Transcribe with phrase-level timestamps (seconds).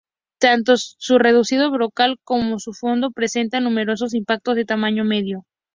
[0.39, 5.45] Tanto su reducido brocal como su fondo presentan numerosos impactos de tamaño medio.